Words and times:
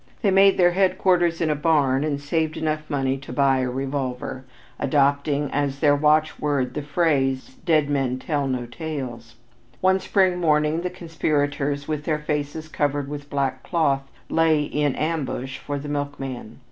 They 0.23 0.31
made 0.31 0.57
their 0.57 0.71
headquarters 0.71 1.41
in 1.41 1.51
a 1.51 1.55
barn 1.55 2.03
and 2.03 2.19
saved 2.19 2.57
enough 2.57 2.89
money 2.89 3.19
to 3.19 3.31
buy 3.31 3.59
a 3.59 3.69
revolver, 3.69 4.45
adopting 4.79 5.51
as 5.51 5.77
their 5.79 5.95
watchword 5.95 6.73
the 6.73 6.81
phrase 6.81 7.57
"Dead 7.65 7.87
Men 7.87 8.17
Tell 8.17 8.47
no 8.47 8.65
Tales." 8.65 9.35
One 9.79 9.99
spring 9.99 10.39
morning 10.39 10.81
the 10.81 10.89
conspirators, 10.89 11.87
with 11.87 12.05
their 12.05 12.17
faces 12.17 12.67
covered 12.67 13.09
with 13.09 13.29
black 13.29 13.61
cloth, 13.61 14.09
lay 14.27 14.63
"in 14.63 14.95
ambush" 14.95 15.59
for 15.59 15.77
the 15.77 15.87
milkman. 15.87 16.57